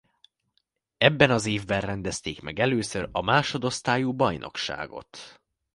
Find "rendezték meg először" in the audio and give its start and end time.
1.81-3.09